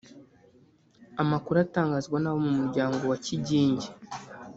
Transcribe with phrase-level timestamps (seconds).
[1.21, 3.87] Amakuru atangazwa n’abo mu muryango wa Kigingi